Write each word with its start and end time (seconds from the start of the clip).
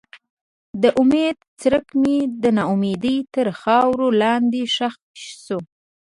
د 0.81 0.83
امید 1.01 1.37
څرک 1.59 1.87
مې 2.01 2.17
د 2.43 2.45
ناامیدۍ 2.57 3.17
تر 3.33 3.47
خاورو 3.61 4.07
لاندې 4.21 4.61
ښخ 4.75 4.95
شو. 5.43 5.59